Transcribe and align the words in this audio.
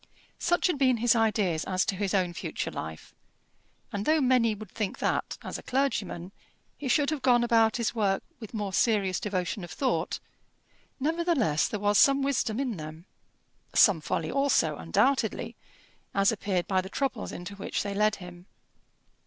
Such 0.39 0.65
had 0.65 0.79
been 0.79 0.97
his 0.97 1.15
ideas 1.15 1.63
as 1.65 1.85
to 1.85 1.95
his 1.95 2.15
own 2.15 2.33
future 2.33 2.71
life; 2.71 3.13
and 3.91 4.03
though 4.03 4.19
many 4.19 4.55
would 4.55 4.71
think 4.71 4.97
that 4.97 5.37
as 5.43 5.59
a 5.59 5.61
clergyman 5.61 6.31
he 6.75 6.87
should 6.87 7.11
have 7.11 7.21
gone 7.21 7.43
about 7.43 7.77
his 7.77 7.93
work 7.93 8.23
with 8.39 8.51
more 8.51 8.73
serious 8.73 9.19
devotion 9.19 9.63
of 9.63 9.69
thought, 9.69 10.19
nevertheless 10.99 11.67
there 11.67 11.79
was 11.79 11.99
some 11.99 12.23
wisdom 12.23 12.59
in 12.59 12.77
them; 12.77 13.05
some 13.75 14.01
folly 14.01 14.31
also, 14.31 14.75
undoubtedly, 14.75 15.55
as 16.15 16.31
appeared 16.31 16.65
by 16.67 16.81
the 16.81 16.89
troubles 16.89 17.31
into 17.31 17.53
which 17.53 17.83
they 17.83 17.93
led 17.93 18.15
him. 18.15 18.47